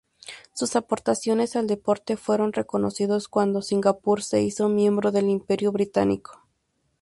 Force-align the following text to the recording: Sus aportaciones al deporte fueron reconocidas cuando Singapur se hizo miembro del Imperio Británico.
Sus 0.55 0.75
aportaciones 0.75 1.55
al 1.55 1.67
deporte 1.67 2.17
fueron 2.17 2.53
reconocidas 2.53 3.27
cuando 3.27 3.61
Singapur 3.61 4.23
se 4.23 4.41
hizo 4.41 4.67
miembro 4.67 5.11
del 5.11 5.29
Imperio 5.29 5.71
Británico. 5.71 6.41